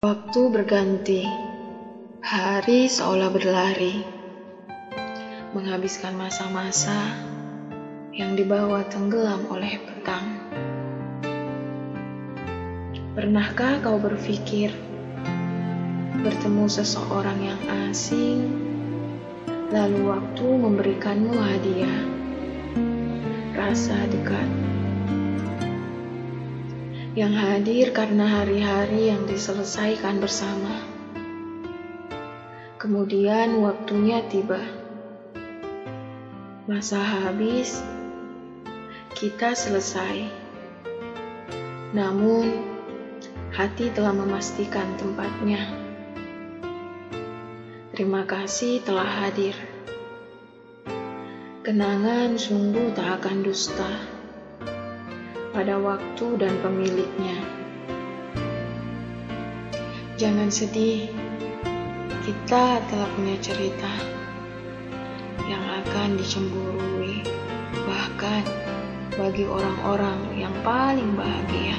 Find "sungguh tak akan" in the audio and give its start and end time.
52.38-53.42